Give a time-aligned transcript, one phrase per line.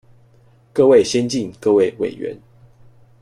[0.73, 2.35] 各位先進、各位委員